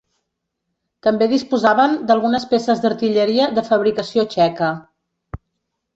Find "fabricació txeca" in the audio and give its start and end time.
3.71-4.75